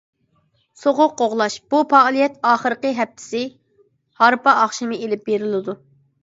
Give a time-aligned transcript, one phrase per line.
[0.83, 3.43] سوغۇق قوغلاش: بۇ پائالىيەت ئاخىرقى ھەپتىسى
[4.23, 5.79] ھارپا ئاخشىمى ئېلىپ بېرىلىدۇ.